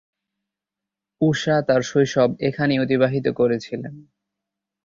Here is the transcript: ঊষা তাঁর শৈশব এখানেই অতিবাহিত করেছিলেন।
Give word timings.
ঊষা 1.21 1.55
তাঁর 1.67 1.81
শৈশব 1.81 2.29
এখানেই 2.41 2.79
অতিবাহিত 2.79 3.25
করেছিলেন। 3.31 3.93